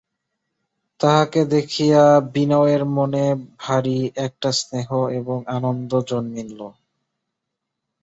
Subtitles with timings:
[0.99, 2.03] তাহাকে দেখিয়া
[2.33, 3.25] বিনয়ের মনে
[3.59, 4.89] ভারি একটা স্নেহ
[5.19, 6.59] এবং আনন্দ জন্মিল।